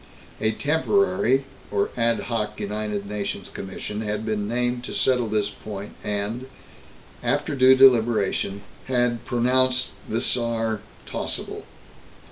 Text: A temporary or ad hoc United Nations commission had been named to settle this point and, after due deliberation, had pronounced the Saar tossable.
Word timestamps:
A 0.39 0.53
temporary 0.53 1.43
or 1.69 1.91
ad 1.95 2.21
hoc 2.21 2.59
United 2.59 3.05
Nations 3.05 3.49
commission 3.49 4.01
had 4.01 4.25
been 4.25 4.47
named 4.47 4.83
to 4.85 4.95
settle 4.95 5.27
this 5.27 5.51
point 5.51 5.95
and, 6.03 6.47
after 7.21 7.53
due 7.53 7.75
deliberation, 7.75 8.61
had 8.85 9.23
pronounced 9.25 9.89
the 10.09 10.19
Saar 10.19 10.81
tossable. 11.07 11.65